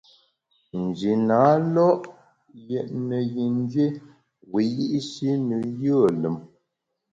Nji 0.83 1.11
na 1.27 1.39
lo’ 1.73 1.87
yètne 2.69 3.17
yin 3.33 3.55
dié 3.71 3.85
wiyi’shi 4.51 5.29
ne 5.47 5.57
yùe 5.81 6.07
lùm. 6.21 6.35